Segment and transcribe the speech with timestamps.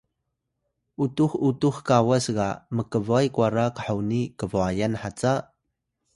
[1.05, 5.33] utux utux kawas ga mkbway kwara khoni kbwayan haca?